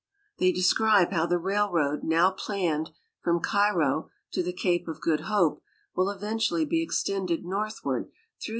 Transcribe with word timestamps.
They 0.39 0.51
describe 0.51 1.11
how 1.11 1.27
the 1.27 1.37
railroad 1.37 2.03
now 2.03 2.31
planned 2.31 2.89
from 3.19 3.39
Cairo 3.39 4.09
to 4.31 4.41
the 4.41 4.51
Cape 4.51 4.87
of 4.87 4.99
Good 4.99 5.19
Hope 5.29 5.61
will 5.95 6.09
eventually 6.09 6.65
be 6.65 6.81
extended 6.81 7.45
northward 7.45 8.05
through 8.39 8.39
this 8.39 8.47
EI. 8.49 8.49